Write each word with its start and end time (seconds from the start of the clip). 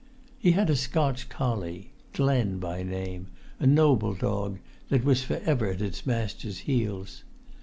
He 0.39 0.53
had 0.53 0.71
a 0.71 0.75
Scotch 0.75 1.29
collie, 1.29 1.93
Glen 2.13 2.57
by 2.57 2.81
name, 2.81 3.27
a 3.59 3.67
noble 3.67 4.15
dog, 4.15 4.57
that 4.89 5.03
was 5.05 5.21
for 5.23 5.37
ever 5.45 5.67
at 5.69 5.79
its 5.79 6.07
master's 6.07 6.57
heels. 6.61 7.23